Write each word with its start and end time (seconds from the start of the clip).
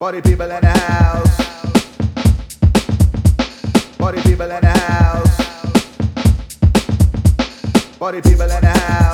Party 0.00 0.22
people 0.22 0.48
in 0.48 0.60
the 0.60 0.68
house. 0.68 1.36
Party 3.98 4.22
people 4.22 4.48
in 4.48 4.60
the 4.60 4.68
house. 4.68 5.36
Party 7.98 8.20
people 8.20 8.42
in 8.42 8.60
the 8.60 8.68
house. 8.68 9.07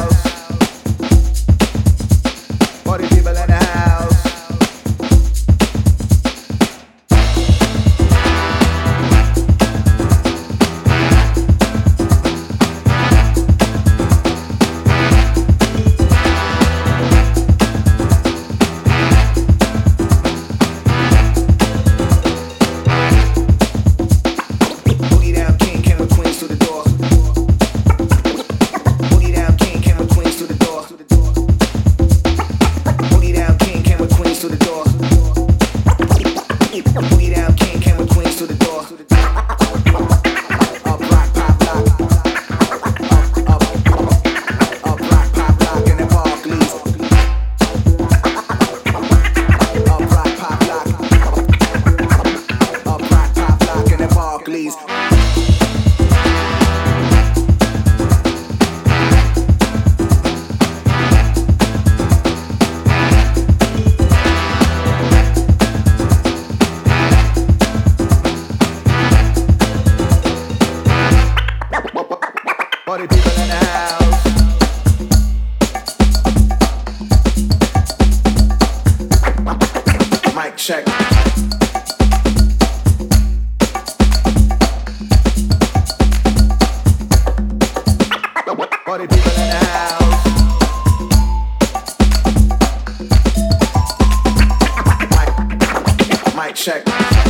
Check. 96.65 97.24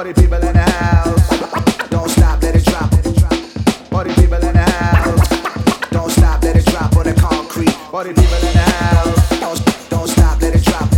Party 0.00 0.14
people 0.14 0.42
in 0.42 0.54
the 0.54 0.62
house. 0.62 1.28
Don't 1.90 2.08
stop, 2.08 2.42
let 2.42 2.56
it 2.56 2.64
drop. 2.64 2.90
Party 3.90 4.14
people 4.14 4.42
in 4.42 4.54
the 4.54 4.62
house. 4.62 5.28
Don't 5.90 6.10
stop, 6.10 6.42
let 6.42 6.56
it 6.56 6.64
drop 6.64 6.96
on 6.96 7.04
the 7.04 7.12
concrete. 7.12 7.74
Party 7.90 8.14
people 8.14 8.32
in 8.32 8.54
the 8.54 8.60
house. 8.60 9.40
Don't, 9.40 9.90
don't 9.90 10.08
stop, 10.08 10.40
let 10.40 10.54
it 10.54 10.64
drop. 10.64 10.88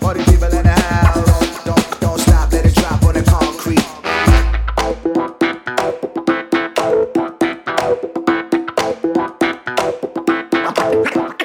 Party 0.00 0.24
people 0.24 0.52
in 0.52 0.64
the 0.64 0.72
house. 0.72 1.64
Don't, 1.64 2.00
don't 2.00 2.18
stop, 2.18 2.50
let 2.50 2.66
it 2.66 2.74
drop 2.74 3.00
on 3.04 3.14
the 3.14 3.22
concrete. 3.22 3.86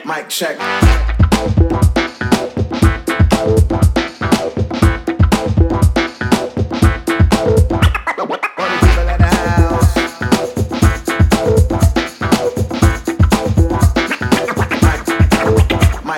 Mic 0.04 0.30
check. 0.30 1.05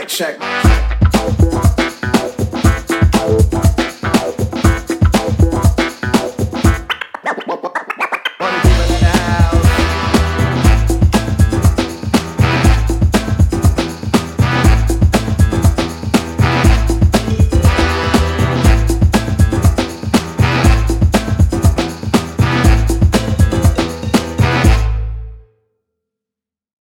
check. 0.08 0.77